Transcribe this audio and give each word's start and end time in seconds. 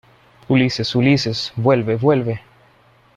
¡Ulises!¡ 0.47 0.95
Ulises, 0.95 1.53
vuelve!¡ 1.57 1.93
vuelve! 1.99 2.41